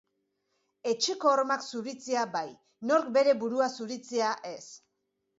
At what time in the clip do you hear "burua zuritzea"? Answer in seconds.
3.43-4.31